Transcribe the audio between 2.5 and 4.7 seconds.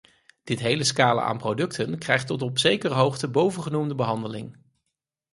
zekere hoogte bovengenoemde behandeling.